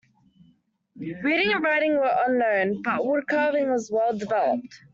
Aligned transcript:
Reading 0.95 1.53
and 1.53 1.63
writing 1.63 1.93
were 1.93 2.09
unknown, 2.25 2.81
but 2.81 3.05
wood 3.05 3.27
carving 3.27 3.69
was 3.69 3.91
well 3.91 4.17
developed. 4.17 4.81